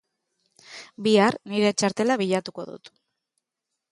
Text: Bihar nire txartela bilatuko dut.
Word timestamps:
Bihar 1.07 1.35
nire 1.51 1.69
txartela 1.83 2.17
bilatuko 2.23 2.65
dut. 2.73 2.93